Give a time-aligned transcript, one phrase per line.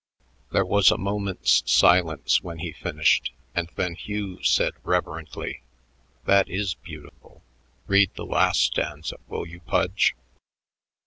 [0.51, 5.61] There was a moment's silence when he finished, and then Hugh said reverently:
[6.25, 7.43] "That is beautiful.
[7.85, 10.15] Read the last stanza, will you, Pudge?"